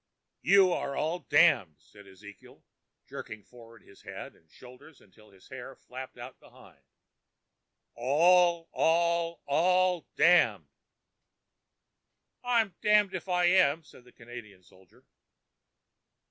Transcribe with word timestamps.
"You 0.41 0.73
are 0.73 0.95
all 0.97 1.19
damned," 1.29 1.75
said 1.79 2.07
Ezekiel, 2.07 2.63
jerking 3.07 3.43
forward 3.43 3.83
his 3.83 4.01
head 4.01 4.33
and 4.35 4.49
shoulders 4.49 4.99
till 5.11 5.29
his 5.29 5.49
hair 5.49 5.75
flapped 5.75 6.17
out 6.17 6.39
behind. 6.39 6.81
"All, 7.93 8.67
all, 8.71 9.43
all 9.45 10.07
damned." 10.15 10.69
"I'm 12.43 12.73
damned 12.81 13.13
if 13.13 13.29
I 13.29 13.45
am," 13.45 13.83
said 13.83 14.03
the 14.03 14.11
Canadian 14.11 14.63
soldier. 14.63 15.05